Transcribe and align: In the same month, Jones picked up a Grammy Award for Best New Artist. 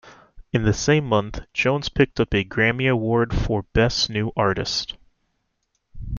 In 0.51 0.63
the 0.63 0.73
same 0.73 1.05
month, 1.05 1.41
Jones 1.53 1.87
picked 1.87 2.19
up 2.19 2.33
a 2.33 2.43
Grammy 2.43 2.89
Award 2.91 3.35
for 3.37 3.67
Best 3.71 4.09
New 4.09 4.31
Artist. 4.35 4.95